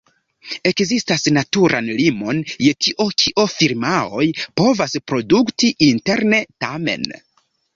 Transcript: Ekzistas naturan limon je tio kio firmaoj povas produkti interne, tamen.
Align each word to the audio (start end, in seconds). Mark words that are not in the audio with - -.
Ekzistas 0.69 1.27
naturan 1.35 1.91
limon 1.99 2.39
je 2.67 2.71
tio 2.85 3.07
kio 3.25 3.45
firmaoj 3.57 4.27
povas 4.63 4.97
produkti 5.13 5.71
interne, 5.93 6.43
tamen. 6.67 7.07